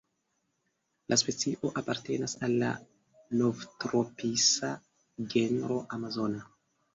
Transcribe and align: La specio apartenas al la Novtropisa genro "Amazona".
La 1.13 1.17
specio 1.21 1.69
apartenas 1.81 2.33
al 2.47 2.55
la 2.63 2.69
Novtropisa 3.43 4.71
genro 5.35 5.79
"Amazona". 5.99 6.43